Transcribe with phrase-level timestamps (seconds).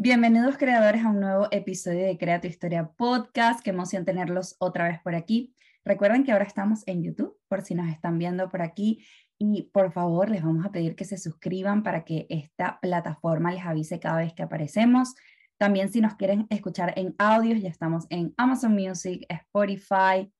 [0.00, 3.64] Bienvenidos creadores a un nuevo episodio de Crea tu Historia Podcast.
[3.64, 5.52] Qué emoción tenerlos otra vez por aquí.
[5.84, 9.04] Recuerden que ahora estamos en YouTube, por si nos están viendo por aquí.
[9.38, 13.66] Y por favor, les vamos a pedir que se suscriban para que esta plataforma les
[13.66, 15.16] avise cada vez que aparecemos.
[15.56, 20.32] También si nos quieren escuchar en audios, ya estamos en Amazon Music, Spotify,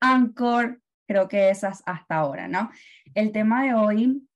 [0.00, 2.70] Anchor, creo que esas hasta ahora, ¿no?
[3.14, 4.26] El tema de hoy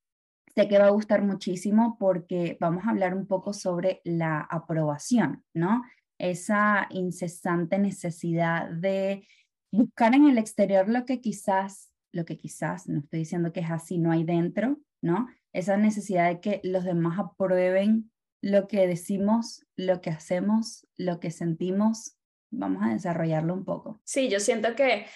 [0.57, 5.45] sé que va a gustar muchísimo porque vamos a hablar un poco sobre la aprobación,
[5.53, 5.83] ¿no?
[6.19, 9.29] Esa incesante necesidad de
[9.71, 13.71] buscar en el exterior lo que quizás, lo que quizás, no estoy diciendo que es
[13.71, 15.29] así, no hay dentro, ¿no?
[15.53, 18.11] Esa necesidad de que los demás aprueben
[18.41, 22.17] lo que decimos, lo que hacemos, lo que sentimos.
[22.51, 24.01] Vamos a desarrollarlo un poco.
[24.05, 25.07] Sí, yo siento que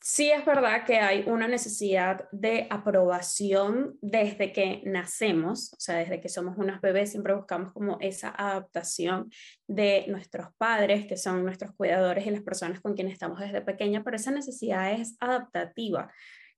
[0.00, 6.20] Sí es verdad que hay una necesidad de aprobación desde que nacemos, o sea, desde
[6.20, 9.28] que somos unos bebés, siempre buscamos como esa adaptación
[9.66, 14.04] de nuestros padres, que son nuestros cuidadores y las personas con quienes estamos desde pequeña,
[14.04, 16.12] pero esa necesidad es adaptativa.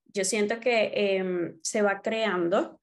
[0.05, 2.79] Yo siento que em, se va creando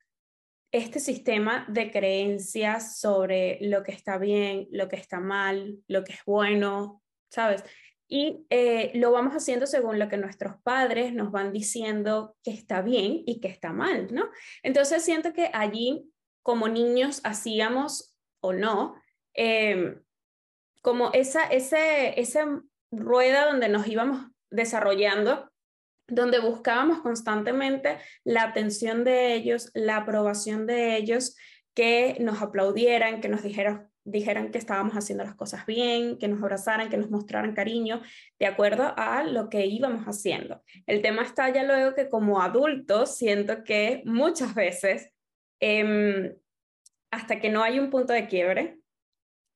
[0.71, 6.13] este sistema de creencias sobre lo que está bien, lo que está mal, lo que
[6.13, 7.63] es bueno, ¿sabes?
[8.07, 12.81] Y eh, lo vamos haciendo según lo que nuestros padres nos van diciendo que está
[12.81, 14.29] bien y que está mal, ¿no?
[14.63, 16.09] Entonces siento que allí,
[16.41, 18.95] como niños, hacíamos o no,
[19.33, 20.01] em,
[20.81, 25.51] como esa, ese, esa rueda donde nos íbamos desarrollando,
[26.07, 31.35] donde buscábamos constantemente la atención de ellos, la aprobación de ellos,
[31.73, 36.41] que nos aplaudieran, que nos dijeran dijeran que estábamos haciendo las cosas bien, que nos
[36.41, 38.01] abrazaran, que nos mostraran cariño,
[38.39, 40.63] de acuerdo a lo que íbamos haciendo.
[40.85, 45.11] El tema está ya luego que como adultos siento que muchas veces,
[45.59, 46.33] em,
[47.11, 48.79] hasta que no hay un punto de quiebre,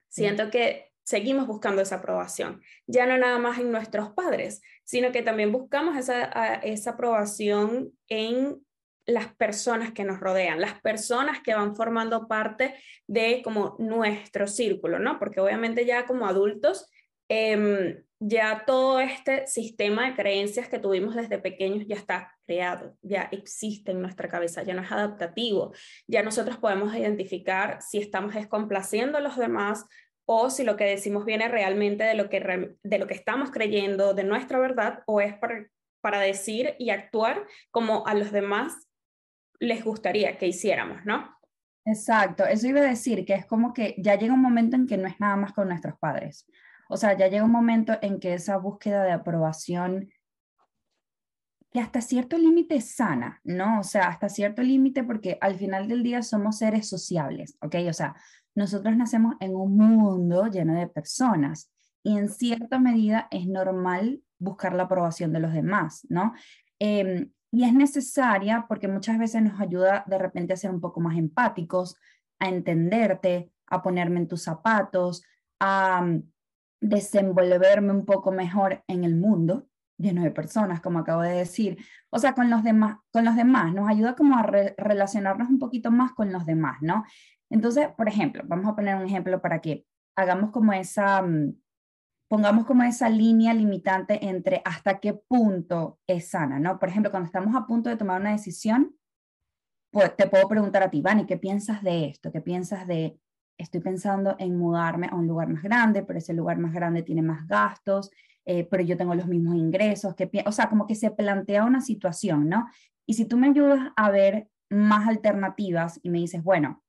[0.09, 5.21] siento que seguimos buscando esa aprobación, ya no nada más en nuestros padres, sino que
[5.21, 8.61] también buscamos esa, esa aprobación en
[9.05, 12.75] las personas que nos rodean, las personas que van formando parte
[13.07, 15.19] de como nuestro círculo, ¿no?
[15.19, 16.87] Porque obviamente ya como adultos,
[17.29, 23.23] em, ya todo este sistema de creencias que tuvimos desde pequeños ya está creado, ya
[23.31, 25.73] existe en nuestra cabeza, ya no es adaptativo,
[26.07, 29.85] ya nosotros podemos identificar si estamos descomplaciendo a los demás
[30.25, 34.13] o si lo que decimos viene realmente de lo que, de lo que estamos creyendo,
[34.13, 35.67] de nuestra verdad, o es para,
[35.99, 38.87] para decir y actuar como a los demás
[39.61, 41.37] les gustaría que hiciéramos, ¿no?
[41.85, 44.97] Exacto, eso iba a decir que es como que ya llega un momento en que
[44.97, 46.47] no es nada más con nuestros padres.
[46.89, 50.09] O sea, ya llega un momento en que esa búsqueda de aprobación,
[51.71, 53.79] que hasta cierto límite es sana, ¿no?
[53.79, 57.75] O sea, hasta cierto límite porque al final del día somos seres sociables, ¿ok?
[57.87, 58.15] O sea,
[58.55, 61.71] nosotros nacemos en un mundo lleno de personas
[62.03, 66.33] y en cierta medida es normal buscar la aprobación de los demás, ¿no?
[66.79, 71.01] Em, y es necesaria porque muchas veces nos ayuda de repente a ser un poco
[71.01, 71.97] más empáticos,
[72.39, 75.23] a entenderte, a ponerme en tus zapatos,
[75.59, 76.23] a mm,
[76.81, 79.67] desenvolverme un poco mejor en el mundo
[79.97, 81.77] lleno de personas, como acabo de decir.
[82.09, 85.91] O sea, con los demás, con los demás nos ayuda como a relacionarnos un poquito
[85.91, 87.05] más con los demás, ¿no?
[87.49, 89.85] Entonces, por ejemplo, vamos a poner un ejemplo para que
[90.15, 91.53] hagamos como esa, mm,
[92.31, 96.79] pongamos como esa línea limitante entre hasta qué punto es sana, ¿no?
[96.79, 98.95] Por ejemplo, cuando estamos a punto de tomar una decisión,
[99.91, 102.31] pues te puedo preguntar a ti, Vani, ¿qué piensas de esto?
[102.31, 103.19] ¿Qué piensas de,
[103.57, 107.21] estoy pensando en mudarme a un lugar más grande, pero ese lugar más grande tiene
[107.21, 108.11] más gastos,
[108.45, 111.81] eh, pero yo tengo los mismos ingresos, ¿qué o sea, como que se plantea una
[111.81, 112.65] situación, ¿no?
[113.05, 116.81] Y si tú me ayudas a ver más alternativas y me dices, bueno,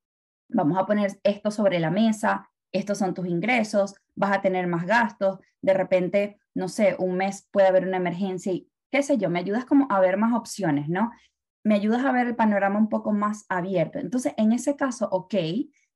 [0.49, 4.87] vamos a poner esto sobre la mesa, estos son tus ingresos, vas a tener más
[4.87, 9.31] gastos, de repente, no sé, un mes puede haber una emergencia y qué sé yo,
[9.31, 11.11] me ayudas como a ver más opciones, ¿no?
[11.65, 13.99] Me ayudas a ver el panorama un poco más abierto.
[13.99, 15.35] Entonces, en ese caso, ok,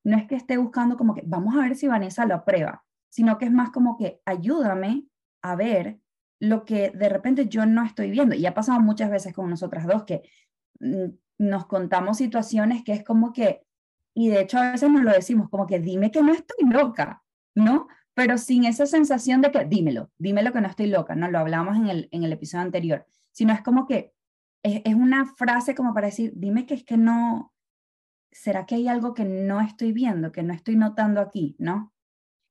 [0.05, 3.39] no es que esté buscando como que vamos a ver si Vanessa lo aprueba, sino
[3.39, 5.05] que es más como que ayúdame
[5.43, 5.99] a ver
[6.41, 8.35] lo que de repente yo no estoy viendo.
[8.35, 10.23] Y ha pasado muchas veces con nosotras dos que
[10.81, 11.07] mm,
[11.39, 13.66] nos contamos situaciones que es como que
[14.17, 17.23] y de hecho a veces nos lo decimos como que dime que no estoy loca,
[17.55, 17.87] ¿no?
[18.15, 21.31] Pero sin esa sensación de que dímelo, dímelo que no estoy loca, ¿no?
[21.31, 24.15] Lo hablamos en el, en el episodio anterior, sino es como que
[24.63, 27.53] es, es una frase como para decir, dime que es que no,
[28.33, 31.93] ¿será que hay algo que no estoy viendo, que no estoy notando aquí, ¿no?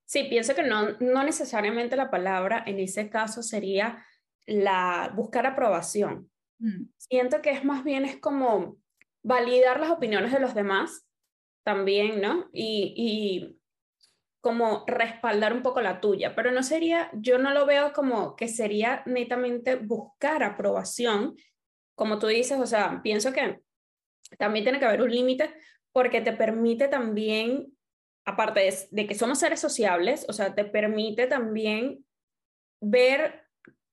[0.05, 4.05] Sí, pienso que no, no necesariamente la palabra en ese caso sería
[4.45, 6.29] la buscar aprobación.
[6.59, 6.89] Mm.
[6.97, 8.77] Siento que es más bien es como
[9.23, 11.05] validar las opiniones de los demás
[11.65, 12.47] también, ¿no?
[12.53, 13.57] Y,
[14.39, 18.47] como respaldar un poco la tuya, pero no sería, yo no lo veo como que
[18.47, 21.35] sería netamente buscar aprobación,
[21.95, 23.61] como tú dices, o sea, pienso que
[24.37, 25.51] también tiene que haber un límite
[25.91, 27.75] porque te permite también,
[28.23, 32.05] aparte de, que somos seres sociables, o sea, te permite también
[32.79, 33.47] ver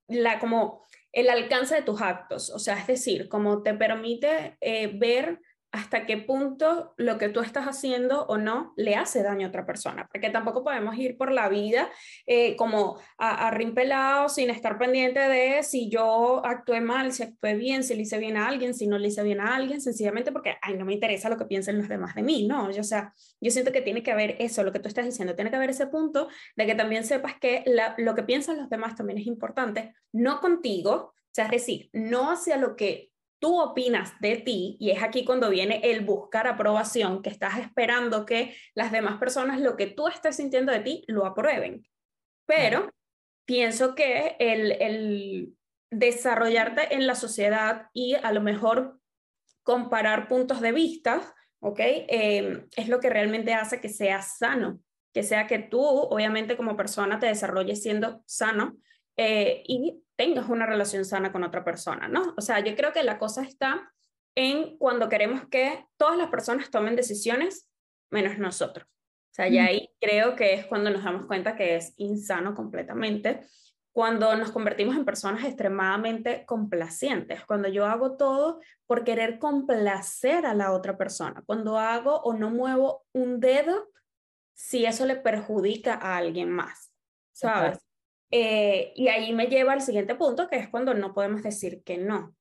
[0.06, 4.88] la, como el alcance de tus actos, o sea, es decir, como te permite eh,
[4.98, 5.40] ver
[5.72, 9.64] hasta qué punto lo que tú estás haciendo o no le hace daño a otra
[9.64, 11.90] persona, porque tampoco podemos ir por la vida
[12.26, 17.54] eh, como a, a rimpelado sin estar pendiente de si yo actué mal, si actué
[17.54, 20.30] bien, si le hice bien a alguien, si no le hice bien a alguien, sencillamente
[20.30, 22.84] porque, ay, no me interesa lo que piensen los demás de mí, no, yo, o
[22.84, 25.56] sea, yo siento que tiene que haber eso, lo que tú estás diciendo, tiene que
[25.56, 27.64] haber ese punto de que también sepas que
[27.96, 32.30] lo que piensan los demás también es importante, no contigo, o sea, es decir, no
[32.30, 33.11] hacia lo que
[33.42, 38.24] tú opinas de ti, y es aquí cuando viene el buscar aprobación, que estás esperando
[38.24, 41.84] que las demás personas lo que tú estés sintiendo de ti lo aprueben.
[42.46, 42.88] Pero
[43.44, 45.56] pienso que el, el
[45.90, 49.00] desarrollarte en la sociedad y a lo mejor
[49.64, 51.80] comparar puntos de vista, ¿ok?
[51.80, 54.78] Em, es lo que realmente hace que sea sano,
[55.12, 58.76] que sea que tú, obviamente como persona, te desarrolles siendo sano
[59.16, 62.34] eh, y tengas una relación sana con otra persona, ¿no?
[62.36, 63.92] O sea, yo creo que la cosa está
[64.34, 67.68] en cuando queremos que todas las personas tomen decisiones
[68.10, 68.86] menos nosotros.
[68.86, 73.40] O sea, ya ahí creo que es cuando nos damos cuenta que es insano completamente,
[73.92, 80.54] cuando nos convertimos en personas extremadamente complacientes, cuando yo hago todo por querer complacer a
[80.54, 83.90] la otra persona, cuando hago o no muevo un dedo
[84.54, 86.92] si eso le perjudica a alguien más,
[87.32, 87.78] ¿sabes?
[88.34, 91.98] Eh, y ahí me lleva al siguiente punto, que es cuando no podemos decir que
[91.98, 92.28] no.
[92.28, 92.34] O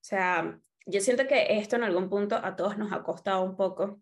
[0.00, 4.00] sea, yo siento que esto en algún punto a todos nos ha costado un poco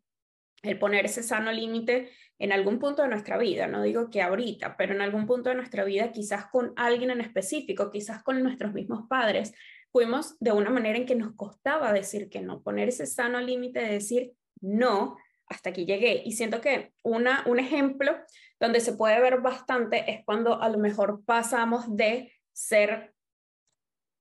[0.62, 4.76] el poner ese sano límite en algún punto de nuestra vida, no digo que ahorita,
[4.76, 8.72] pero en algún punto de nuestra vida, quizás con alguien en específico, quizás con nuestros
[8.72, 9.52] mismos padres,
[9.92, 13.81] fuimos de una manera en que nos costaba decir que no, poner ese sano límite
[13.81, 15.16] de decir no,
[15.46, 16.22] hasta aquí llegué.
[16.25, 18.16] Y siento que una, un ejemplo
[18.64, 23.14] donde se puede ver bastante es cuando a lo mejor pasamos de ser,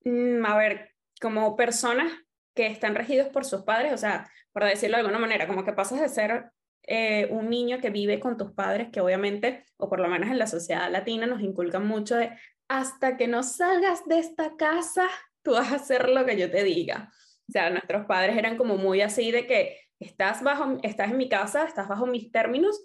[0.03, 2.11] mm, a ver, como personas
[2.53, 5.73] que están regidos por sus padres, o sea, por decirlo de alguna manera, como que
[5.73, 6.51] pasas de ser
[6.85, 10.37] eh, un niño que vive con tus padres, que obviamente, o por lo menos en
[10.37, 12.37] la sociedad latina, nos inculcan mucho de
[12.67, 15.07] hasta que no salgas de esta casa,
[15.41, 17.09] tú vas a hacer lo que yo te diga.
[17.47, 21.29] O sea, nuestros padres eran como muy así de que estás, bajo, estás en mi
[21.29, 22.81] casa, estás bajo mis términos,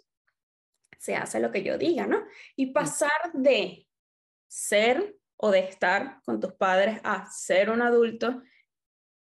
[0.98, 2.24] se hace lo que yo diga, ¿no?
[2.56, 3.86] Y pasar de
[4.48, 8.42] ser o de estar con tus padres a ser un adulto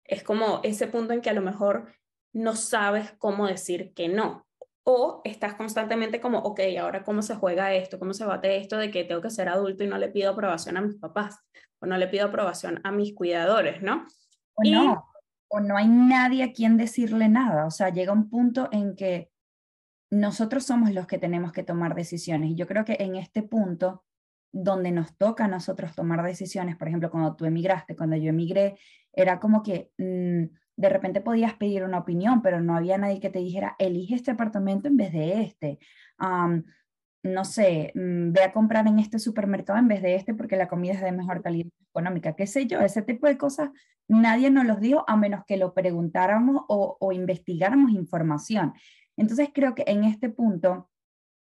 [0.03, 1.93] es como ese punto en que a lo mejor
[2.33, 4.45] no sabes cómo decir que no.
[4.83, 8.91] O estás constantemente como, ok, ahora cómo se juega esto, cómo se bate esto de
[8.91, 11.39] que tengo que ser adulto y no le pido aprobación a mis papás
[11.79, 14.05] o no le pido aprobación a mis cuidadores, ¿no?
[14.55, 15.05] O no,
[15.47, 17.65] o no hay nadie a quien decirle nada.
[17.65, 19.30] O sea, llega un punto en que
[20.11, 22.51] nosotros somos los que tenemos que tomar decisiones.
[22.51, 24.03] Y yo creo que en este punto,
[24.51, 28.77] donde nos toca a nosotros tomar decisiones, por ejemplo, cuando tú emigraste, cuando yo emigré,
[29.13, 30.43] era como que mm,
[30.75, 34.31] de repente podías pedir una opinión, pero no había nadie que te dijera, elige este
[34.31, 35.79] apartamento en vez de este.
[37.23, 40.67] no sé, mm, ve a comprar en este supermercado en vez de este porque la
[40.67, 43.69] comida es de mejor calidad económica, qué sé yo, ese tipo de cosas
[44.07, 48.73] nadie nos los dio a menos que lo preguntáramos o, o investigáramos información.
[49.17, 50.89] Entonces creo que en este punto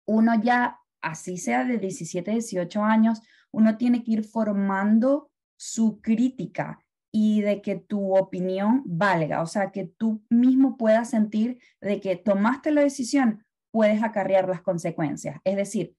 [0.07, 3.21] uno ya, así sea de 17, 18 años,
[3.53, 6.81] uno tiene que ir formando su crítica
[7.13, 12.17] y de que tu opinión valga, o sea, que tú mismo puedas sentir de que
[12.17, 15.41] tomaste la decisión, puedes acarrear las consecuencias.
[15.45, 15.95] Es decir,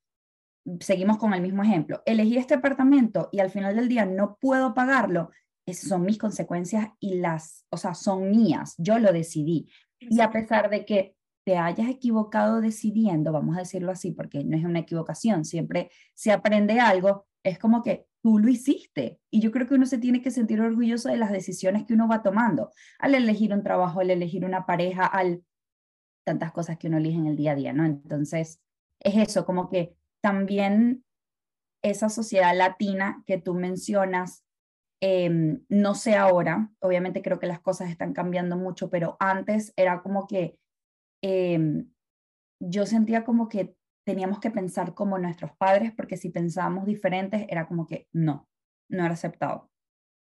[0.81, 4.73] seguimos con el mismo ejemplo, elegí este apartamento y al final del día no puedo
[4.73, 5.31] pagarlo,
[5.65, 9.69] esas son mis consecuencias y las, o sea, son mías, yo lo decidí.
[9.99, 11.14] Y a pesar de que
[11.45, 16.31] te hayas equivocado decidiendo, vamos a decirlo así, porque no es una equivocación, siempre se
[16.31, 19.19] aprende algo, es como que tú lo hiciste.
[19.29, 22.07] Y yo creo que uno se tiene que sentir orgulloso de las decisiones que uno
[22.07, 25.43] va tomando, al elegir un trabajo, al elegir una pareja, al
[26.25, 27.85] tantas cosas que uno elige en el día a día, ¿no?
[27.85, 28.59] Entonces,
[28.99, 31.05] es eso, como que también
[31.83, 34.43] esa sociedad latina que tú mencionas,
[34.99, 40.01] em, no sé ahora, obviamente creo que las cosas están cambiando mucho, pero antes era
[40.01, 40.57] como que
[41.27, 41.91] Em,
[42.59, 47.67] yo sentía como que teníamos que pensar como nuestros padres, porque si pensábamos diferentes era
[47.67, 48.47] como que no,
[48.89, 49.71] no era aceptado.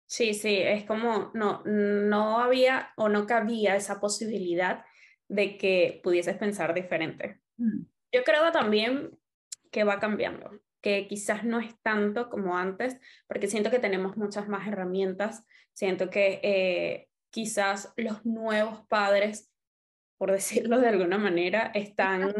[0.06, 4.86] Sí, sí, es como no, no había o no cabía esa posibilidad
[5.28, 7.42] de que pudieses pensar diferente.
[7.58, 7.84] Mm.
[8.10, 9.10] Yo creo también
[9.70, 14.48] que va cambiando, que quizás no es tanto como antes, porque siento que tenemos muchas
[14.48, 15.44] más herramientas,
[15.74, 19.53] siento que eh, quizás los nuevos padres,
[20.18, 22.32] por decirlo de alguna manera, están,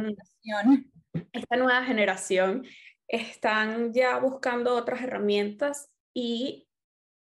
[1.33, 2.65] esta nueva generación,
[3.09, 6.69] están ya buscando otras herramientas y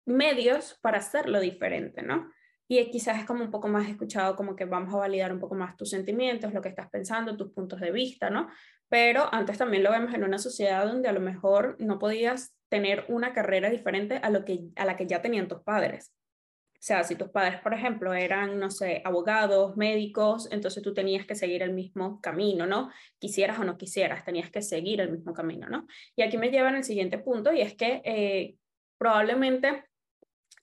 [0.06, 2.30] medios para hacerlo diferente, ¿no?
[2.68, 5.54] Y quizás es como un poco más escuchado, como que vamos a validar un poco
[5.54, 8.48] más tus sentimientos, lo que estás pensando, tus puntos de vista, ¿no?
[8.88, 13.04] Pero antes también lo vemos en una sociedad donde a lo mejor no podías tener
[13.08, 16.12] una carrera diferente a, lo que, a la que ya tenían tus padres.
[16.76, 21.26] O sea, si tus padres, por ejemplo, eran, no sé, abogados, médicos, entonces tú tenías
[21.26, 22.90] que seguir el mismo camino, ¿no?
[23.18, 25.87] Quisieras o no quisieras, tenías que seguir el mismo camino, ¿no?
[26.14, 28.56] Y aquí me llevan al siguiente punto y es que eh,
[28.99, 29.85] probablemente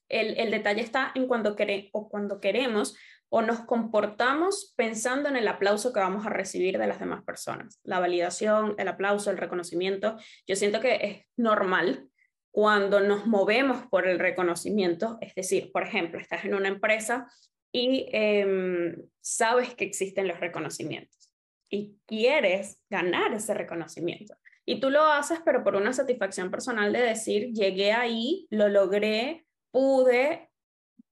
[0.10, 1.55] el, detalle está en cuando,
[1.91, 2.96] o cuando queremos
[3.29, 7.79] o nos comportamos pensando en el aplauso que vamos a recibir de las demás personas.
[7.84, 10.17] La validación, el aplauso, el reconocimiento.
[10.46, 12.10] Yo siento que es normal
[12.53, 17.27] cuando nos movemos por el reconocimiento, es decir, por ejemplo, estás en una empresa
[17.72, 21.33] y em, sabes que existen los reconocimientos
[21.67, 24.36] y quieres ganar ese reconocimiento.
[24.67, 29.48] Y tú lo haces, pero por una satisfacción personal de decir, llegué ahí, lo logré,
[29.72, 30.51] pude,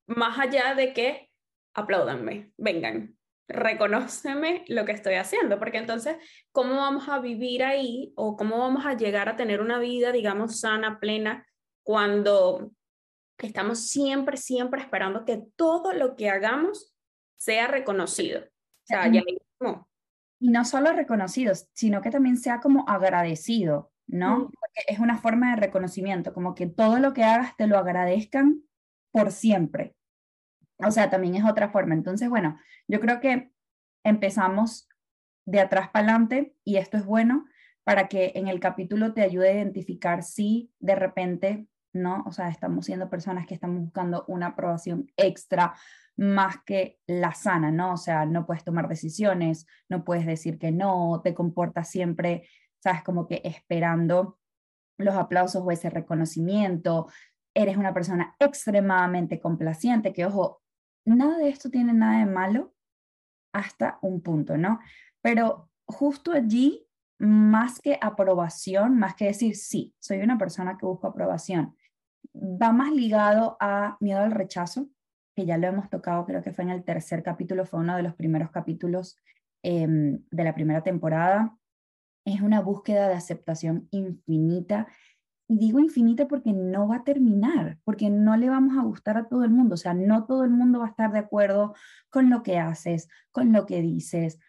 [0.06, 1.32] más allá de que
[1.74, 3.18] apláudanme, vengan,
[3.52, 6.18] reconóceme lo que estoy haciendo, porque entonces,
[6.52, 10.60] ¿cómo vamos a vivir ahí o cómo vamos a llegar a tener una vida, digamos,
[10.60, 11.46] sana, plena,
[11.84, 12.72] cuando
[13.38, 16.96] estamos siempre, siempre esperando que todo lo que hagamos
[17.38, 18.42] sea reconocido?
[18.42, 19.22] O sea, ya
[20.40, 23.92] Y no solo reconocido, sino que también sea como agradecido.
[24.12, 24.52] ¿no?
[24.60, 28.62] Porque es una forma de reconocimiento, como que todo lo que hagas te lo agradezcan
[29.12, 29.96] por siempre.
[30.86, 31.94] O sea, también es otra forma.
[31.94, 33.52] Entonces, bueno, yo creo que
[34.04, 34.88] empezamos
[35.46, 37.46] de atrás para adelante y esto es bueno
[37.84, 42.24] para que en el capítulo te ayude a identificar si de repente, ¿no?
[42.28, 45.74] O sea, estamos siendo personas que estamos buscando una aprobación extra
[46.16, 47.94] más que la sana, ¿no?
[47.94, 52.44] O sea, no puedes tomar decisiones, no puedes decir que no, te comportas siempre
[52.82, 53.04] ¿sabes?
[53.04, 54.40] Como que esperando
[54.98, 57.08] los aplausos o ese reconocimiento,
[57.54, 60.61] eres una persona extremadamente complaciente, que ojo,
[61.06, 62.74] nada de esto tiene nada de malo
[63.54, 64.80] hasta un punto, ¿no?
[65.22, 66.88] Pero justo allí,
[67.20, 71.76] más que aprobación, más que decir, sí, soy una persona que busca aprobación,
[72.36, 74.88] va más ligado a miedo al rechazo,
[75.36, 78.04] que ya lo hemos tocado, creo que fue en el tercer capítulo, fue uno de
[78.04, 79.18] los primeros capítulos
[79.64, 81.56] em, de la primera temporada,
[82.26, 84.88] es una búsqueda de aceptación infinita.
[85.52, 89.28] Y digo infinita porque no va a terminar, porque no le vamos a gustar a
[89.28, 89.74] todo el mundo.
[89.74, 91.76] O sea, no todo el mundo va a estar de acuerdo
[92.10, 94.40] con lo que haces, con lo que dices,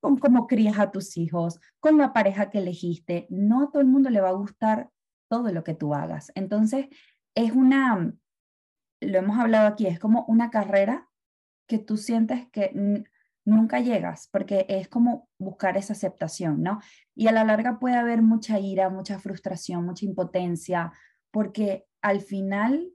[0.00, 3.26] con cómo crías a tus hijos, con la pareja que elegiste.
[3.30, 4.90] No a todo el mundo le va a gustar
[5.30, 6.30] todo lo que tú hagas.
[6.34, 6.88] Entonces,
[7.34, 8.14] es una,
[9.00, 11.08] lo hemos hablado aquí, es como una carrera
[11.66, 13.06] que tú sientes que
[13.44, 16.80] nunca llegas, porque es como buscar esa aceptación, ¿no?
[17.14, 20.92] Y a la larga puede haber mucha ira, mucha frustración, mucha impotencia,
[21.30, 22.90] porque al final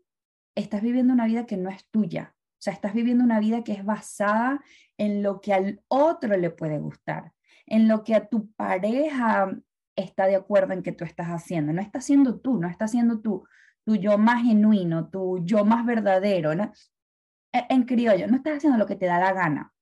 [0.56, 2.36] estás viviendo una vida que no es tuya.
[2.36, 4.62] O sea, estás viviendo una vida que es basada
[4.98, 7.34] en lo que al otro le puede gustar,
[7.66, 9.52] en lo que a tu pareja
[9.96, 11.72] está de acuerdo en que tú estás haciendo.
[11.74, 13.46] No estás siendo tú, no estás siendo tú,
[13.86, 16.56] tu yo más genuino, tu yo más verdadero.
[16.56, 16.74] ¿no?
[17.54, 19.74] E, en criollo, no estás haciendo lo que te da la gana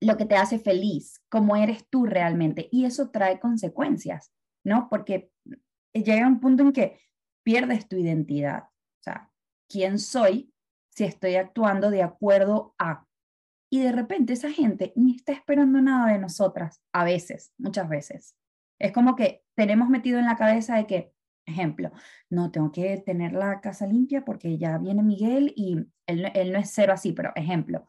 [0.00, 2.68] lo que te hace feliz, cómo eres tú realmente.
[2.70, 4.32] Y eso trae consecuencias,
[4.64, 4.88] ¿no?
[4.88, 5.30] Porque
[5.92, 7.00] llega un punto en que
[7.42, 8.64] pierdes tu identidad.
[8.64, 9.30] O sea,
[9.68, 10.52] ¿quién soy
[10.90, 13.06] si estoy actuando de acuerdo a?
[13.70, 18.36] Y de repente esa gente ni está esperando nada de nosotras, a veces, muchas veces.
[18.78, 21.12] Es como que tenemos metido en la cabeza de que,
[21.44, 21.90] ejemplo,
[22.30, 26.58] no tengo que tener la casa limpia porque ya viene Miguel y él, él no
[26.58, 27.86] es cero así, pero ejemplo.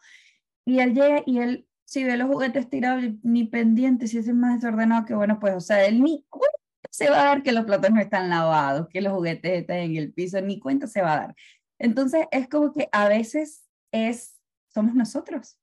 [0.66, 4.62] Y él llega y él si ve los juguetes tirados ni pendientes, si es más
[4.62, 6.60] desordenado que bueno, pues, o sea, él ni cuenta
[6.92, 9.96] se va a dar que los platos no están lavados, que los juguetes están en
[9.96, 11.36] el piso, ni cuenta se va a dar.
[11.80, 14.40] Entonces, es como que a veces es,
[14.72, 15.58] somos nosotros.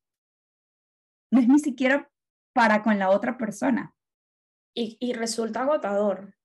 [1.31, 2.11] No es ni siquiera
[2.53, 3.95] para con la otra persona.
[4.75, 6.35] Y, y resulta agotador.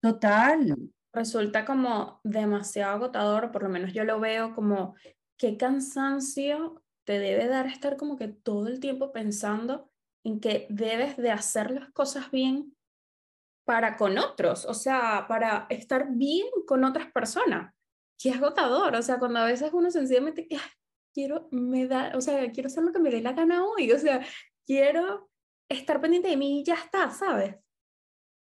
[0.00, 0.78] Total.
[1.12, 4.94] Resulta como demasiado agotador, por lo menos yo lo veo como
[5.36, 9.90] qué cansancio te debe dar estar como que todo el tiempo pensando
[10.24, 12.76] en que debes de hacer las cosas bien
[13.66, 17.74] para con otros, o sea, para estar bien con otras personas.
[18.16, 20.46] Que es agotador, o sea, cuando a veces uno sencillamente
[21.12, 23.98] quiero me da, o sea, quiero hacer lo que me dé la gana hoy, o
[23.98, 24.24] sea,
[24.64, 25.28] quiero
[25.68, 27.56] estar pendiente de mí y ya está, ¿sabes?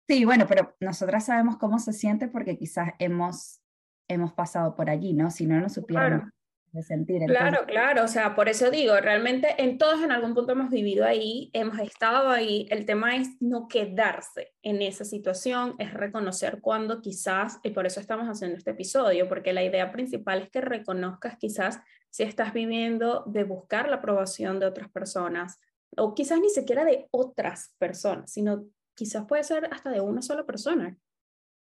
[0.07, 3.63] Sí, bueno, pero nosotras sabemos cómo se siente porque quizás hemos,
[4.07, 5.31] hemos pasado por allí, ¿no?
[5.31, 6.29] Si no, no supiéramos
[6.71, 7.21] de sentir.
[7.25, 11.05] Claro, claro, o sea, por eso digo, realmente en todos en algún punto hemos vivido
[11.05, 17.01] ahí, hemos estado ahí, el tema es no quedarse en esa situación, es reconocer cuando
[17.01, 21.37] quizás, y por eso estamos haciendo este episodio, porque la idea principal es que reconozcas
[21.37, 25.59] quizás si estás viviendo de buscar la aprobación de otras personas,
[25.97, 30.45] o quizás ni siquiera de otras personas, sino quizás puede ser hasta de una sola
[30.45, 30.97] persona,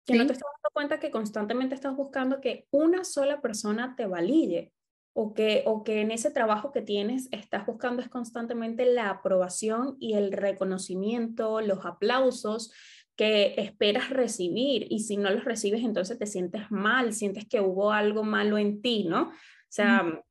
[0.05, 4.07] que no te estás dando cuenta que constantemente estás buscando que una sola persona te
[4.07, 4.73] valide
[5.13, 9.97] o que, o que en ese trabajo que tienes estás buscando es constantemente la aprobación
[9.99, 12.73] y el reconocimiento, los aplausos
[13.17, 17.91] que esperas recibir y si no los recibes entonces te sientes mal, sientes que hubo
[17.91, 19.31] algo malo en ti, ¿no?
[19.31, 20.23] O sea,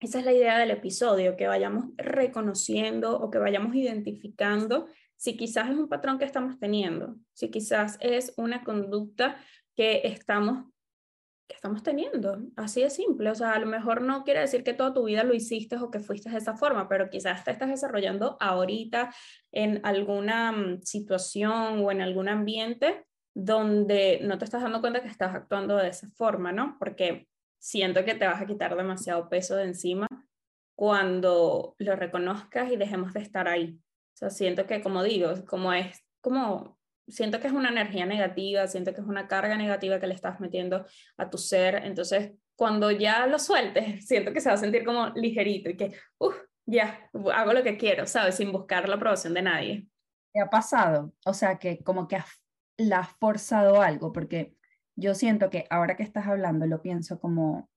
[0.00, 5.70] esa es la idea del episodio, que vayamos reconociendo o que vayamos identificando si quizás
[5.70, 9.38] es un patrón que estamos teniendo, si quizás es una conducta
[9.74, 10.66] que estamos
[11.48, 14.74] que estamos teniendo, así de simple, o sea, a lo mejor no quiere decir que
[14.74, 17.68] toda tu vida lo hiciste o que fuiste de esa forma, pero quizás te estás
[17.68, 19.14] desarrollando ahorita
[19.52, 25.08] en alguna mm, situación o en algún ambiente donde no te estás dando cuenta que
[25.08, 26.76] estás actuando de esa forma, ¿no?
[26.78, 30.08] Porque siento que te vas a quitar demasiado peso de encima
[30.74, 33.78] cuando lo reconozcas y dejemos de estar ahí.
[34.14, 38.66] O sea, siento que, como digo, como es, como, siento que es una energía negativa,
[38.66, 40.86] siento que es una carga negativa que le estás metiendo
[41.16, 41.76] a tu ser.
[41.84, 45.92] Entonces, cuando ya lo sueltes, siento que se va a sentir como ligerito y que,
[46.18, 46.36] uff,
[46.66, 48.36] ya, hago lo que quiero, ¿sabes?
[48.36, 49.86] Sin buscar la aprobación de nadie.
[50.32, 51.12] ¿Qué ha pasado?
[51.24, 52.18] O sea, que como que
[52.76, 54.56] la has forzado algo, porque
[54.96, 57.70] yo siento que ahora que estás hablando, lo pienso como,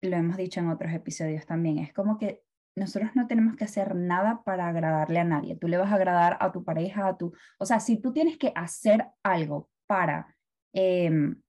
[0.00, 2.42] lo hemos dicho en otros episodios también, es como que
[2.74, 5.56] nosotros no tenemos que hacer nada para agradarle a nadie.
[5.56, 7.32] Tú le vas a agradar a tu pareja, a tu...
[7.58, 10.34] O sea, si tú tienes que hacer algo para
[10.72, 11.40] em,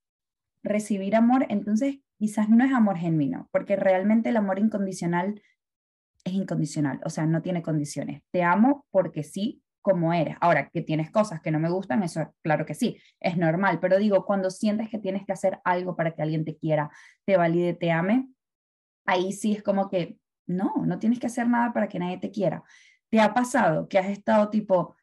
[0.64, 5.42] recibir amor, entonces quizás no es amor genuino, porque realmente el amor incondicional
[6.26, 8.22] es incondicional, o sea, no tiene condiciones.
[8.32, 10.38] Te amo porque sí, como eres.
[10.40, 13.98] Ahora, que tienes cosas que no me gustan, eso claro que sí, es normal, pero
[13.98, 16.90] digo, cuando sientes que tienes que hacer algo para que alguien te quiera,
[17.26, 18.30] te valide, te ame,
[19.06, 22.32] ahí sí es como que no, no tienes que hacer nada para que nadie te
[22.32, 22.64] quiera.
[23.10, 24.96] ¿Te ha pasado que has estado tipo,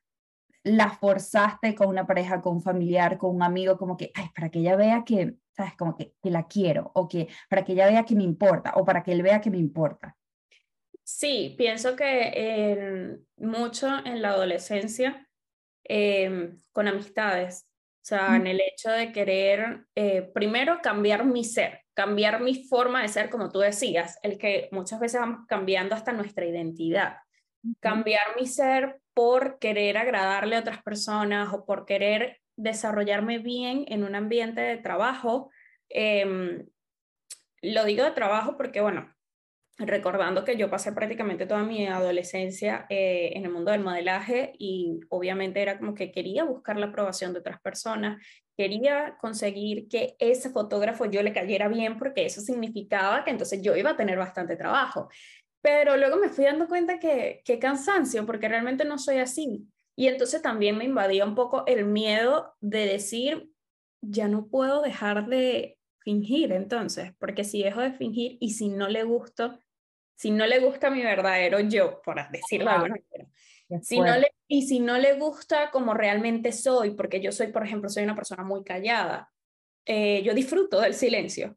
[0.62, 4.50] la forzaste con una pareja, con un familiar, con un amigo, como que, ay, para
[4.50, 7.86] que ella vea que, sabes, como que, que la quiero, o que para que ella
[7.86, 10.16] vea que me importa, o para que él vea que me importa?
[11.02, 15.28] Sí, pienso que mucho en la adolescencia,
[15.84, 17.66] em, con amistades,
[18.02, 23.02] o sea, en el hecho de querer, eh, primero, cambiar mi ser, cambiar mi forma
[23.02, 27.18] de ser, como tú decías, el que muchas veces vamos cambiando hasta nuestra identidad.
[27.78, 34.02] Cambiar mi ser por querer agradarle a otras personas o por querer desarrollarme bien en
[34.02, 35.50] un ambiente de trabajo.
[35.90, 36.64] Em,
[37.60, 39.14] lo digo de trabajo porque, bueno,
[39.86, 45.00] recordando que yo pasé prácticamente toda mi adolescencia eh, en el mundo del modelaje y
[45.08, 48.22] obviamente era como que quería buscar la aprobación de otras personas,
[48.56, 53.74] quería conseguir que ese fotógrafo yo le cayera bien porque eso significaba que entonces yo
[53.76, 55.08] iba a tener bastante trabajo.
[55.62, 59.66] Pero luego me fui dando cuenta que qué cansancio, porque realmente no soy así.
[59.96, 63.50] Y entonces también me invadía un poco el miedo de decir,
[64.02, 68.88] ya no puedo dejar de fingir entonces, porque si dejo de fingir y si no
[68.88, 69.58] le gusto,
[70.20, 73.30] si no le gusta mi verdadero yo, por decirlo de alguna manera,
[73.80, 77.64] si no le, y si no le gusta como realmente soy, porque yo soy, por
[77.64, 79.32] ejemplo, soy una persona muy callada,
[79.86, 81.56] eh, yo disfruto del silencio.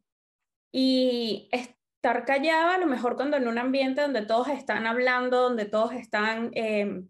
[0.72, 5.66] Y estar callada, a lo mejor cuando en un ambiente donde todos están hablando, donde
[5.66, 7.06] todos están em,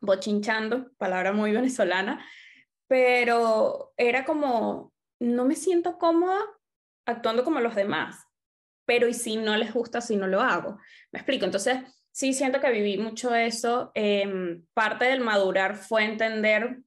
[0.00, 2.24] bochinchando, palabra muy venezolana,
[2.86, 6.38] pero era como, no me siento cómoda
[7.04, 8.23] actuando como los demás
[8.84, 10.78] pero y si no les gusta, si no lo hago.
[11.12, 11.44] Me explico.
[11.44, 11.78] Entonces,
[12.10, 13.90] sí siento que viví mucho eso.
[13.94, 16.80] Em, parte del madurar fue entender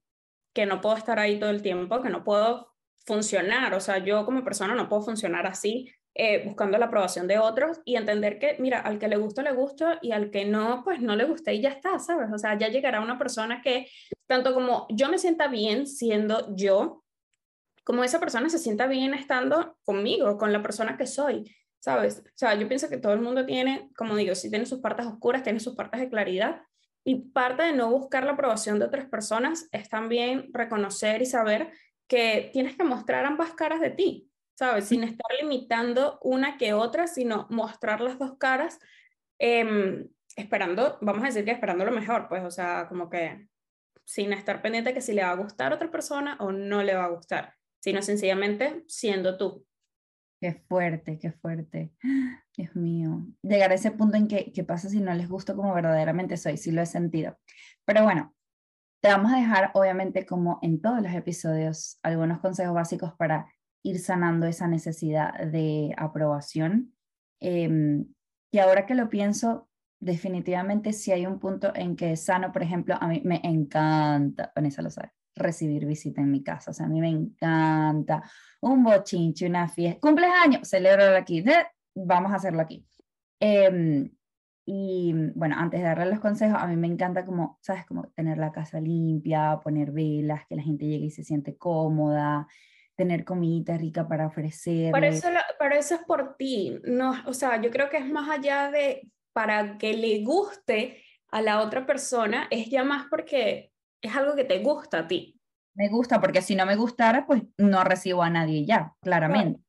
[0.54, 2.74] que no puedo estar ahí todo el tiempo, que no puedo
[3.06, 3.74] funcionar.
[3.74, 7.80] O sea, yo como persona no puedo funcionar así, eh, buscando la aprobación de otros
[7.84, 11.00] y entender que, mira, al que le gusta, le gusta y al que no, pues
[11.00, 12.28] no le gusta y ya está, ¿sabes?
[12.32, 13.86] O sea, ya llegará una persona que,
[14.26, 17.04] tanto como yo me sienta bien siendo yo,
[17.84, 21.54] como esa persona se sienta bien estando conmigo, con la persona que soy.
[21.80, 22.22] ¿Sabes?
[22.24, 25.06] O sea, yo pienso que todo el mundo tiene, como digo, si tiene sus partes
[25.06, 26.62] oscuras, tiene sus partes de claridad.
[27.04, 31.72] Y parte de no buscar la aprobación de otras personas es también reconocer y saber
[32.06, 34.86] que tienes que mostrar ambas caras de ti, ¿sabes?
[34.86, 38.78] Sin estar limitando una que otra, sino mostrar las dos caras,
[39.38, 43.48] em, esperando, vamos a decir que esperando lo mejor, pues, o sea, como que
[44.04, 46.82] sin estar pendiente de que si le va a gustar a otra persona o no
[46.82, 49.67] le va a gustar, sino sencillamente siendo tú.
[50.40, 51.92] Qué fuerte, qué fuerte.
[52.56, 53.26] Dios mío.
[53.42, 56.56] Llegar a ese punto en que, ¿qué pasa si no les gusto como verdaderamente soy?
[56.56, 57.36] Sí lo he sentido.
[57.84, 58.34] Pero bueno,
[59.00, 63.46] te vamos a dejar, obviamente, como en todos los episodios, algunos consejos básicos para
[63.82, 66.94] ir sanando esa necesidad de aprobación.
[67.40, 68.04] Eh,
[68.50, 69.68] y ahora que lo pienso,
[70.00, 74.82] definitivamente si hay un punto en que sano, por ejemplo, a mí me encanta, Vanessa
[74.82, 76.70] lo sabe, recibir visita en mi casa.
[76.70, 78.22] O sea, a mí me encanta
[78.60, 81.44] un bochinche, una fiesta, cumpleaños, celebrar aquí,
[81.94, 82.86] vamos a hacerlo aquí.
[83.40, 84.10] Em,
[84.66, 87.86] y bueno, antes de darle los consejos, a mí me encanta como, ¿sabes?
[87.86, 92.46] Como tener la casa limpia, poner velas, que la gente llegue y se siente cómoda,
[92.94, 94.92] tener comida rica para ofrecer.
[94.92, 98.28] Pero eso, pero eso es por ti, no, o sea, yo creo que es más
[98.28, 103.70] allá de para que le guste a la otra persona, es ya más porque
[104.02, 105.40] es algo que te gusta a ti.
[105.74, 109.62] Me gusta, porque si no me gustara, pues no recibo a nadie ya, claramente.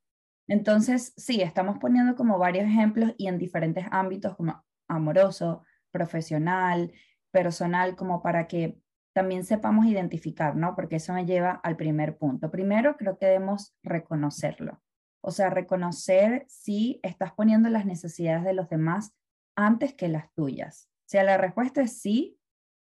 [0.48, 6.92] Entonces, sí, estamos poniendo como varios ejemplos y en diferentes ámbitos, como amoroso, profesional,
[7.32, 8.80] personal, como para que
[9.14, 10.76] también sepamos identificar, ¿no?
[10.76, 12.50] Porque eso me lleva al primer punto.
[12.50, 14.82] Primero, creo que debemos reconocerlo.
[15.22, 19.14] O sea, reconocer si estás poniendo las necesidades de los demás
[19.56, 20.90] antes que las tuyas.
[21.02, 22.39] O sea, la respuesta es sí,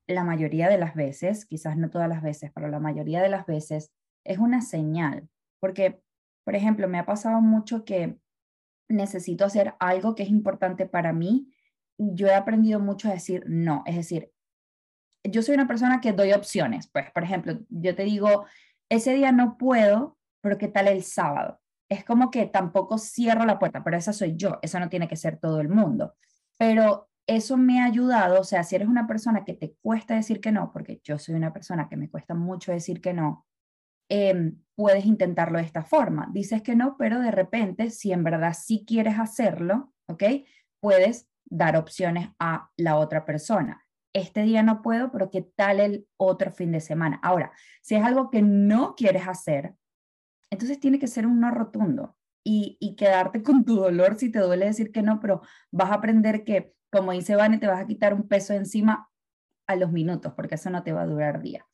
[0.08, 3.46] la mayoría de las veces, quizás no todas las veces, pero la mayoría de las
[3.46, 3.92] veces
[4.24, 5.30] es una señal.
[5.60, 6.02] Porque,
[6.44, 8.18] por ejemplo, me ha pasado mucho que
[8.90, 11.54] necesito hacer algo que es importante para mí
[11.98, 13.84] yo he aprendido mucho a decir no.
[13.86, 14.32] Es decir,
[15.24, 16.90] yo soy una persona que doy opciones.
[16.92, 18.46] Pues, por ejemplo, yo te digo,
[18.90, 21.60] ese día no puedo, pero ¿qué tal el sábado?
[21.90, 25.16] Es como que tampoco cierro la puerta, pero esa soy yo, eso no tiene que
[25.16, 26.16] ser todo el mundo.
[26.58, 30.42] Pero eso me ha ayudado, o sea, si eres una persona que te cuesta decir
[30.42, 33.46] que no, porque yo soy una persona que me cuesta mucho decir que no,
[34.10, 36.30] em, puedes intentarlo de esta forma.
[36.32, 40.24] Dices que no, pero de repente, si en verdad sí quieres hacerlo, ¿ok?
[40.82, 43.86] Puedes dar opciones a la otra persona.
[44.14, 47.20] Este día no puedo, pero ¿qué tal el otro fin de semana?
[47.24, 49.76] Ahora, si es algo que no quieres hacer,
[50.50, 54.40] entonces tiene que ser un no rotundo y, y quedarte con tu dolor si te
[54.40, 57.88] duele decir que no, pero vas a aprender que, como dice Vane, te vas a
[57.88, 59.10] quitar un peso encima
[59.68, 61.66] a los minutos, porque eso no te va a durar día.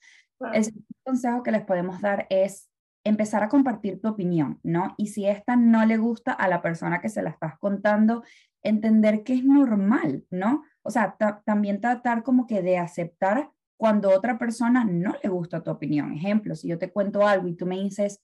[0.53, 0.65] El
[1.03, 2.69] consejo que les podemos dar es
[3.03, 4.95] empezar a compartir tu opinión, ¿no?
[4.97, 8.23] Y si esta no le gusta a la persona que se la estás contando,
[8.63, 10.63] entender que es normal, ¿no?
[10.83, 15.71] O sea, también tratar como que de aceptar cuando otra persona no le gusta tu
[15.71, 16.13] opinión.
[16.13, 18.21] Ejemplo, si yo te cuento algo y tú me dices,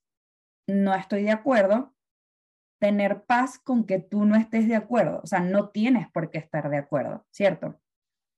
[0.67, 1.94] no estoy de acuerdo,
[2.79, 5.21] tener paz con que tú no estés de acuerdo.
[5.23, 7.79] O sea, no tienes por qué estar de acuerdo, ¿cierto?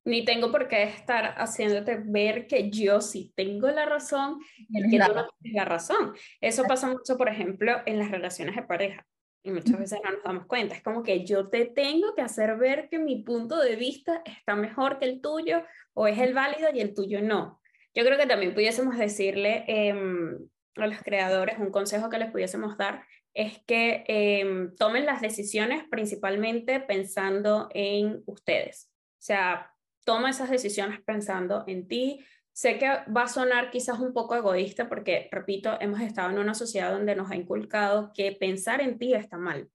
[0.05, 4.99] Ni tengo por qué estar haciéndote ver que yo sí tengo la razón y que
[5.05, 6.13] tú no tienes la razón.
[6.39, 9.05] Eso pasa mucho, por ejemplo, en las relaciones de pareja
[9.47, 10.75] y muchas veces no nos damos cuenta.
[10.75, 14.55] Es como que yo te tengo que hacer ver que mi punto de vista está
[14.55, 17.61] mejor que el tuyo o es el válido y el tuyo no.
[17.93, 20.37] Yo creo que también pudiésemos decirle em,
[20.75, 23.03] a los creadores, un consejo que les pudiésemos dar
[23.37, 28.89] es que em, tomen las decisiones principalmente pensando en ustedes.
[29.13, 29.71] O sea,
[30.03, 32.25] toma esas decisiones pensando en ti,
[32.57, 36.55] Sé que va a sonar quizás un poco egoísta porque, repito, hemos estado en una
[36.55, 39.69] sociedad donde nos ha inculcado que pensar en ti está mal,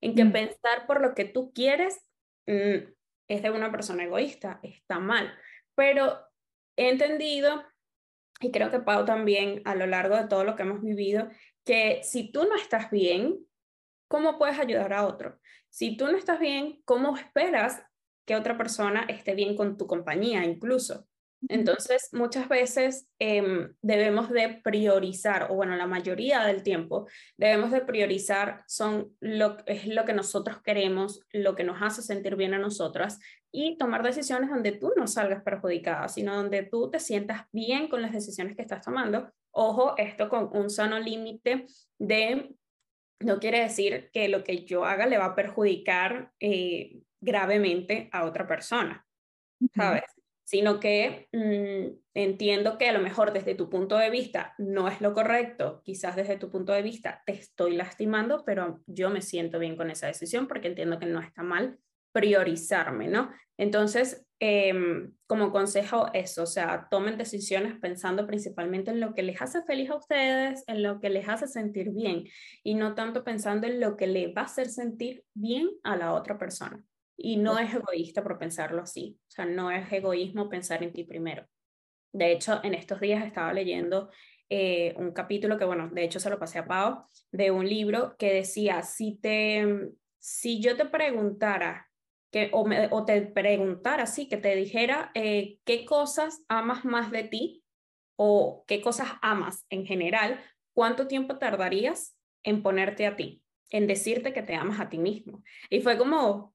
[0.00, 0.32] en que mm.
[0.32, 2.06] pensar por lo que tú quieres
[2.46, 2.92] mm,
[3.26, 5.36] es de una persona egoísta, está mal.
[5.74, 6.16] Pero
[6.76, 7.64] he entendido,
[8.42, 11.28] y creo que Pau también a lo largo de todo lo que hemos vivido,
[11.64, 13.38] que si tú no estás bien,
[14.08, 15.38] ¿cómo puedes ayudar a otro?
[15.70, 17.82] Si tú no estás bien, ¿cómo esperas
[18.26, 21.06] que otra persona esté bien con tu compañía incluso?
[21.48, 27.80] Entonces, muchas veces em, debemos de priorizar, o bueno, la mayoría del tiempo debemos de
[27.80, 32.58] priorizar son lo, es lo que nosotros queremos, lo que nos hace sentir bien a
[32.58, 33.18] nosotras
[33.52, 38.00] y tomar decisiones donde tú no salgas perjudicada, sino donde tú te sientas bien con
[38.02, 39.30] las decisiones que estás tomando.
[39.50, 41.66] Ojo, esto con un sano límite
[41.98, 42.54] de,
[43.20, 48.24] no quiere decir que lo que yo haga le va a perjudicar eh, gravemente a
[48.24, 49.06] otra persona,
[49.74, 50.04] ¿sabes?
[50.52, 55.00] sino que mm, entiendo que a lo mejor desde tu punto de vista no es
[55.00, 59.58] lo correcto, quizás desde tu punto de vista te estoy lastimando, pero yo me siento
[59.58, 61.78] bien con esa decisión porque entiendo que no está mal
[62.12, 63.30] priorizarme, ¿no?
[63.56, 69.40] Entonces, em, como consejo eso, o sea, tomen decisiones pensando principalmente en lo que les
[69.40, 72.24] hace feliz a ustedes, en lo que les hace sentir bien
[72.62, 76.12] y no tanto pensando en lo que le va a hacer sentir bien a la
[76.12, 76.84] otra persona.
[77.16, 79.18] Y no es egoísta por pensarlo así.
[79.28, 81.46] O sea, no es egoísmo pensar en ti primero.
[82.12, 84.10] De hecho, en estos días estaba leyendo
[84.50, 88.16] eh, un capítulo que, bueno, de hecho se lo pasé a Pau, de un libro
[88.18, 91.88] que decía, si, te, si yo te preguntara,
[92.32, 97.24] que, o, o te preguntara, sí, que te dijera eh, qué cosas amas más de
[97.24, 97.62] ti
[98.16, 100.40] o qué cosas amas en general,
[100.74, 105.44] ¿cuánto tiempo tardarías en ponerte a ti, en decirte que te amas a ti mismo?
[105.68, 106.54] Y fue como,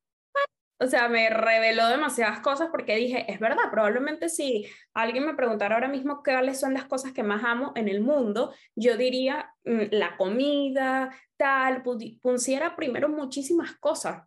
[0.80, 5.76] o sea, me reveló demasiadas cosas porque dije, es verdad, probablemente si alguien me preguntara
[5.76, 9.82] ahora mismo cuáles son las cosas que más amo en el mundo, yo diría mm,
[9.92, 11.84] la comida, tal,
[12.22, 14.24] pusiera primero muchísimas cosas.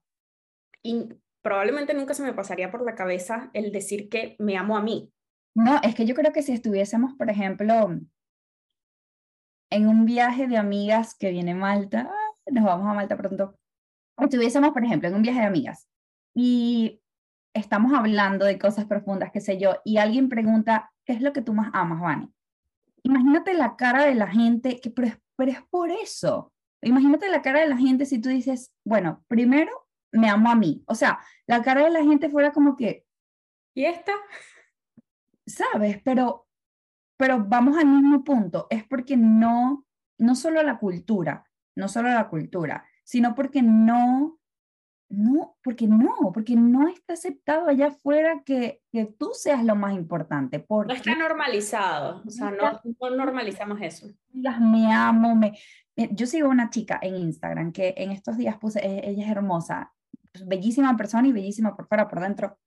[0.82, 1.08] Y
[1.42, 5.12] probablemente nunca se me pasaría por la cabeza el decir que me amo a mí.
[5.55, 7.90] No, es que yo creo que si estuviésemos, por ejemplo,
[9.70, 12.11] en un viaje de amigas que viene Malta,
[12.46, 13.59] nos vamos a Malta pronto,
[14.18, 15.88] estuviésemos, por ejemplo, en un viaje de amigas
[16.35, 17.00] y
[17.55, 21.42] estamos hablando de cosas profundas, qué sé yo, y alguien pregunta, ¿qué es lo que
[21.42, 22.33] tú más amas, Vani?
[23.03, 26.53] Imagínate la cara de la gente, que, pero, es, por eso.
[26.83, 29.79] Imagínate la cara de la gente si tú dices, bueno, primero
[30.12, 30.82] me amo a mí.
[30.86, 33.06] O sea, la cara de la gente fuera como que...
[33.74, 34.12] ¿Y esta?
[35.46, 36.00] ¿Sabes?
[36.04, 36.46] Pero,
[37.16, 38.66] pero vamos al mismo punto.
[38.70, 39.86] Es porque no,
[40.18, 41.44] no solo la cultura,
[41.76, 44.40] no solo la cultura, sino porque no
[45.10, 49.94] no, porque no, porque no está aceptado allá afuera que, que tú seas lo más
[49.94, 50.60] importante.
[50.60, 54.06] Porque no está normalizado, o sea, no, no normalizamos eso.
[54.32, 55.58] Me amo, me,
[56.12, 59.92] yo sigo una chica en Instagram que en estos días puse, e, ella es hermosa,
[60.46, 62.58] bellísima persona y bellísima por fuera, por dentro,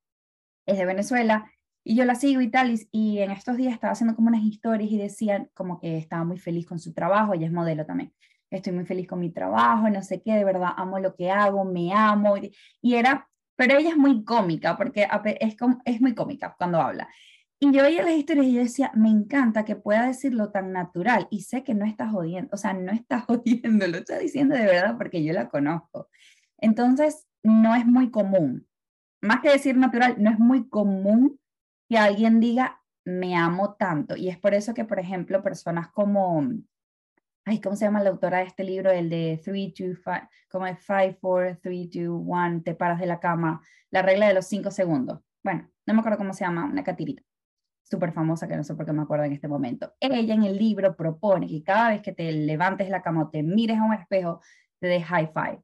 [0.65, 1.51] es de Venezuela,
[1.85, 4.89] y yo la sigo y tal, y, en estos días estaba haciendo como unas historias
[4.91, 8.13] y decían como que estaba muy feliz con su trabajo, ella es modelo también
[8.55, 11.65] estoy muy feliz con mi trabajo, no sé qué, de verdad amo lo que hago,
[11.65, 12.35] me amo.
[12.81, 15.07] Y era, pero ella es muy cómica, porque
[15.39, 17.07] es, es muy cómica cuando habla.
[17.59, 21.27] Y yo veía las historias y yo decía, me encanta que pueda decirlo tan natural
[21.31, 24.65] y sé que no está jodiendo, o sea, no está jodiendo, lo está diciendo de
[24.65, 26.09] verdad porque yo la conozco.
[26.57, 28.67] Entonces, no es muy común.
[29.21, 31.39] Más que decir natural, no es muy común
[31.89, 34.15] que alguien diga, me amo tanto.
[34.15, 36.41] Y es por eso que, por ejemplo, personas como
[37.45, 38.89] ay, ¿cómo se llama la autora de este libro?
[38.91, 43.05] El de 3, 2, 5, como es 5, 4, 3, 2, 1, te paras de
[43.05, 45.19] la cama, la regla de los 5 segundos.
[45.43, 47.23] Bueno, no me acuerdo cómo se llama, una catirita
[47.83, 49.93] súper famosa que no sé por qué me acuerdo en este momento.
[49.99, 53.43] Ella en el libro propone que cada vez que te levantes la cama o te
[53.43, 54.41] mires a un espejo,
[54.79, 55.61] te des high five.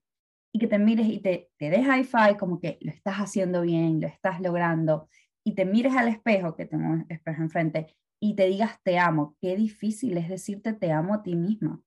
[0.51, 3.61] Y que te mires y te, te des high five como que lo estás haciendo
[3.61, 5.07] bien, lo estás logrando.
[5.43, 9.35] Y te mires al espejo, que tengo un espejo enfrente, y te digas te amo.
[9.39, 11.81] Qué difícil es decirte te amo a ti misma.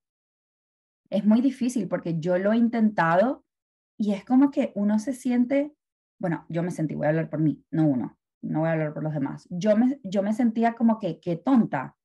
[1.11, 3.45] Es muy difícil porque yo lo he intentado
[3.99, 5.75] y es como que uno se siente,
[6.19, 8.95] bueno, yo me sentí, voy a hablar por mí, no uno, no voy a hablar
[8.95, 9.47] por los demás.
[9.51, 11.97] Yo me, yo me sentía como que, qué tonta,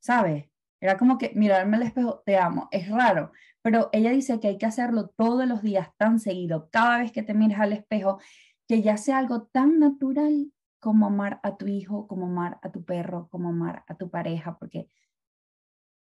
[0.00, 0.48] ¿sabes?
[0.80, 3.32] Era como que mirarme al espejo, te amo, es raro,
[3.62, 7.22] pero ella dice que hay que hacerlo todos los días tan seguido, cada vez que
[7.22, 8.20] te mires al espejo,
[8.68, 12.84] que ya sea algo tan natural como amar a tu hijo, como amar a tu
[12.84, 14.88] perro, como amar a tu pareja, porque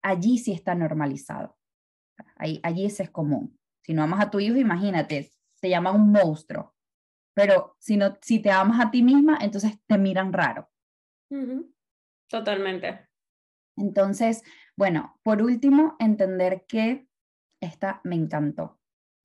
[0.01, 1.57] allí sí está normalizado.
[2.35, 3.57] Ahí, allí ese es común.
[3.81, 6.75] Si no amas a tu hijo, imagínate, se llama un monstruo.
[7.33, 10.69] Pero si, no, si te amas a ti misma, entonces te miran raro.
[12.29, 13.10] Totalmente.
[13.77, 14.43] Entonces,
[14.75, 17.07] bueno, por último, entender que
[17.61, 18.79] esta me encantó.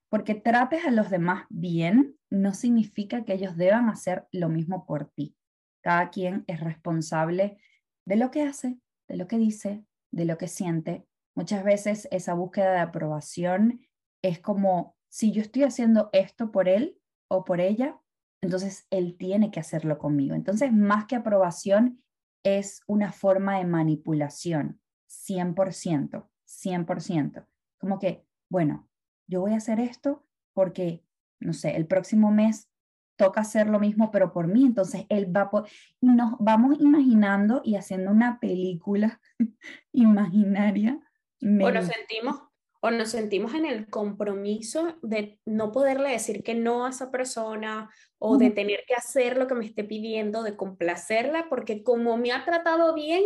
[0.09, 5.11] Porque trates a los demás bien no significa que ellos deban hacer lo mismo por
[5.11, 5.37] ti.
[5.83, 7.59] Cada quien es responsable
[8.07, 8.79] de lo que hace,
[9.09, 11.07] de lo que dice, de lo que siente.
[11.35, 13.81] Muchas veces esa búsqueda de aprobación
[14.23, 17.99] es como, si yo estoy haciendo esto por él o por ella,
[18.43, 20.35] entonces él tiene que hacerlo conmigo.
[20.35, 22.03] Entonces, más que aprobación,
[22.47, 27.47] es una forma de manipulación, 100%, 100%.
[27.77, 28.89] Como que, bueno,
[29.27, 31.03] yo voy a hacer esto porque,
[31.41, 32.71] no sé, el próximo mes
[33.17, 35.69] toca hacer lo mismo, pero por mí, entonces él va por...
[36.01, 39.21] Nos vamos imaginando y haciendo una película
[39.93, 41.01] imaginaria.
[41.43, 42.43] O nos sentimos
[42.87, 47.91] o nos sentimos en el compromiso de no poderle decir que no a esa persona
[48.19, 52.31] o de tener que hacer lo que me esté pidiendo, de complacerla, porque como me
[52.31, 53.25] ha tratado bien,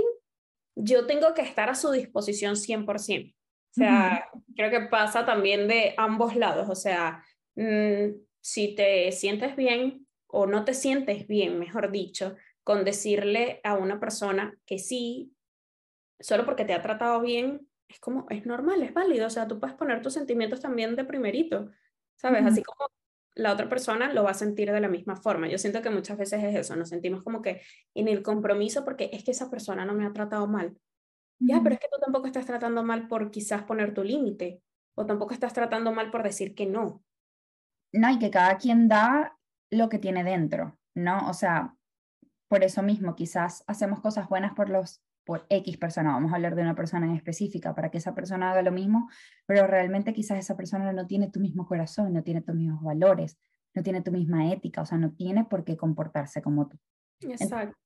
[0.77, 3.35] yo tengo que estar a su disposición 100%.
[3.35, 3.35] O
[3.75, 6.71] sea, creo que pasa también de ambos lados.
[6.71, 7.23] O sea,
[7.55, 13.75] mm, si te sientes bien o no te sientes bien, mejor dicho, con decirle a
[13.75, 15.35] una persona que sí,
[16.19, 19.27] solo porque te ha tratado bien, es como, es normal, es válido.
[19.27, 21.71] O sea, tú puedes poner tus sentimientos también de primerito,
[22.17, 22.47] ¿sabes?
[22.47, 22.89] Así como
[23.35, 25.49] la otra persona lo va a sentir de la misma forma.
[25.49, 27.63] Yo siento que muchas veces es eso, nos sentimos como que
[27.95, 30.77] en el compromiso porque es que esa persona no me ha tratado mal.
[31.39, 34.63] Ya, pero es que tú tampoco estás tratando mal por quizás poner tu límite
[34.95, 37.03] o tampoco estás tratando mal por decir que no.
[37.93, 39.37] No, y que cada quien da
[39.71, 41.29] lo que tiene dentro, ¿no?
[41.31, 41.75] O sea,
[42.49, 46.57] por eso mismo, quizás hacemos cosas buenas por los por X persona, vamos a hablar
[46.57, 49.09] de una persona en específica, para que esa persona haga lo mismo,
[49.47, 53.39] pero realmente quizás esa persona no tiene tu mismo corazón, no tiene tus mismos valores,
[53.73, 56.77] no tiene tu misma ética, o sea, no tiene por qué comportarse como tú.
[57.21, 57.77] Exacto.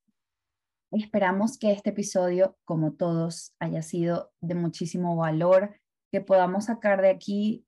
[0.90, 5.78] esperamos que este episodio, como todos, haya sido de muchísimo valor,
[6.10, 7.66] que podamos sacar de aquí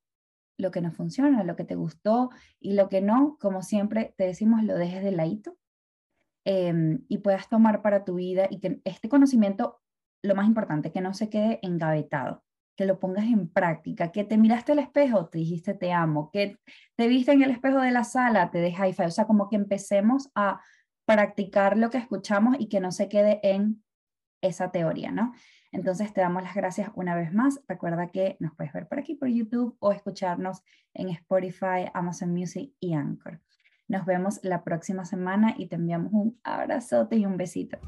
[0.57, 4.25] lo que nos funciona, lo que te gustó y lo que no, como siempre te
[4.25, 5.55] decimos, lo dejes de ladito
[6.49, 9.81] Em, y puedas tomar para tu vida y que este conocimiento,
[10.23, 12.45] lo más importante, que no se quede engavetado,
[12.77, 16.57] que lo pongas en práctica, que te miraste al espejo, te dijiste te amo, que
[16.95, 19.57] te viste en el espejo de la sala, te deja high o sea, como que
[19.57, 20.61] empecemos a
[21.05, 23.83] practicar lo que escuchamos y que no se quede en
[24.41, 25.33] esa teoría, ¿no?
[25.73, 27.61] Entonces te damos las gracias una vez más.
[27.67, 30.63] Recuerda que nos puedes ver por aquí por YouTube o escucharnos
[30.95, 33.41] en Spotify, Amazon Music y Anchor.
[33.88, 37.79] Nos vemos la próxima semana y te enviamos un abrazote y un besito.